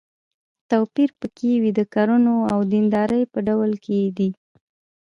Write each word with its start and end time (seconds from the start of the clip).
توپير 0.69 1.09
په 1.19 1.27
کې 1.37 1.51
وي 1.61 1.71
د 1.79 1.81
کړنو 1.93 2.35
او 2.51 2.59
د 2.63 2.67
دیندارۍ 2.73 3.23
په 3.33 3.39
ډول 3.47 3.71
کې 3.83 3.97
دی. 4.17 4.29